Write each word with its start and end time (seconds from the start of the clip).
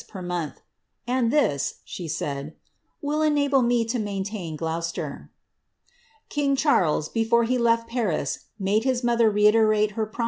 per 0.07 0.25
ith, 0.25 0.61
^'and 1.07 1.29
this," 1.29 1.81
she 1.85 2.07
said," 2.07 2.55
will 3.03 3.21
enable 3.21 3.61
me 3.61 3.85
to 3.85 3.99
maintain 3.99 4.57
Gloticefler."* 4.57 5.29
^ 6.31 6.57
Charles, 6.57 7.07
before 7.07 7.43
he 7.43 7.59
left 7.59 7.87
Paris, 7.87 8.45
made 8.57 8.83
his 8.83 9.03
mother 9.03 9.29
reiterate 9.29 9.91
her 9.91 10.07
pro 10.07 10.19